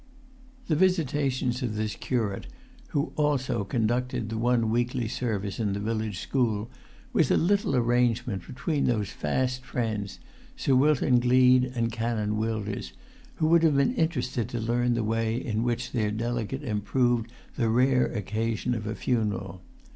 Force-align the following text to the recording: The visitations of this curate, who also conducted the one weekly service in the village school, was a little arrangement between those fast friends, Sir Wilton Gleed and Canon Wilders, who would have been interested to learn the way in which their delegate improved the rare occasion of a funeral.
The 0.65 0.75
visitations 0.75 1.61
of 1.61 1.75
this 1.75 1.93
curate, 1.95 2.47
who 2.87 3.13
also 3.17 3.63
conducted 3.63 4.29
the 4.29 4.37
one 4.39 4.71
weekly 4.71 5.07
service 5.07 5.59
in 5.59 5.73
the 5.73 5.79
village 5.79 6.17
school, 6.21 6.71
was 7.13 7.29
a 7.29 7.37
little 7.37 7.75
arrangement 7.75 8.47
between 8.47 8.85
those 8.85 9.09
fast 9.11 9.61
friends, 9.63 10.17
Sir 10.55 10.73
Wilton 10.75 11.19
Gleed 11.19 11.65
and 11.75 11.91
Canon 11.91 12.35
Wilders, 12.35 12.93
who 13.35 13.45
would 13.49 13.61
have 13.61 13.77
been 13.77 13.93
interested 13.93 14.49
to 14.49 14.59
learn 14.59 14.95
the 14.95 15.03
way 15.03 15.35
in 15.35 15.61
which 15.61 15.91
their 15.91 16.09
delegate 16.09 16.63
improved 16.63 17.31
the 17.55 17.69
rare 17.69 18.07
occasion 18.07 18.73
of 18.73 18.87
a 18.87 18.95
funeral. 18.95 19.61